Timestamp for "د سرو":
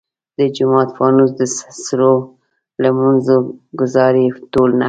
1.39-2.13